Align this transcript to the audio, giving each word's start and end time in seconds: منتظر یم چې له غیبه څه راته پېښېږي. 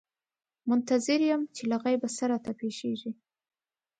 منتظر 0.69 1.19
یم 1.29 1.41
چې 1.55 1.63
له 1.71 1.77
غیبه 1.83 2.07
څه 2.17 2.23
راته 2.31 2.51
پېښېږي. 2.59 3.11